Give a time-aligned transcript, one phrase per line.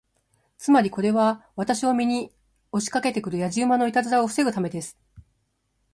[0.57, 2.33] つまり、これは私を見に
[2.71, 4.97] 押しかけて来るやじ馬のいたずらを防ぐためです。